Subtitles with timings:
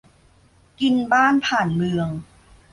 [0.81, 2.09] กินบ้านผ่านเมือง